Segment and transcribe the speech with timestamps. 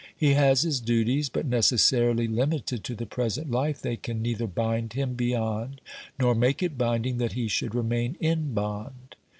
[0.17, 4.93] He has his duties, but, necessarily Umited to the present life, they can neither bind
[4.93, 5.79] him beyond
[6.17, 9.15] nor make it binding that he should remain in bond.